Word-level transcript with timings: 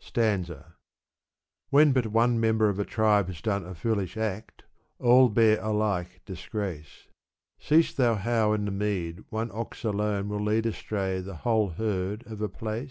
Stanza. 0.00 0.74
When 1.68 1.92
but 1.92 2.06
one 2.06 2.40
member 2.40 2.70
of 2.70 2.78
a 2.78 2.84
tribe 2.86 3.26
has 3.26 3.42
done 3.42 3.66
A 3.66 3.74
foolish 3.74 4.16
act, 4.16 4.62
all 4.98 5.28
bear 5.28 5.60
alike 5.60 6.22
disgrace, 6.24 7.08
Seest 7.58 7.98
thou 7.98 8.14
how 8.14 8.54
in 8.54 8.64
the 8.64 8.70
mead 8.70 9.22
one 9.28 9.50
ox 9.52 9.84
alone 9.84 10.30
Will 10.30 10.40
lead 10.40 10.64
astray 10.64 11.20
the 11.20 11.36
whole 11.44 11.68
herd 11.72 12.26
of 12.26 12.40
a 12.40 12.48
pla^e? 12.48 12.90